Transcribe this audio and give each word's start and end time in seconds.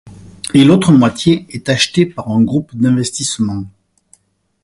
Et 0.55 0.63
l'autre 0.63 0.91
moitié 0.91 1.45
est 1.51 1.69
acheté 1.69 2.07
par 2.07 2.27
un 2.31 2.41
groupe 2.41 2.75
d'investissement. 2.75 3.65